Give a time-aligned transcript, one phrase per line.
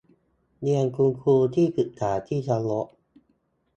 [0.61, 2.87] เรียนคุณครูที่ปรึกษาที่เคารพ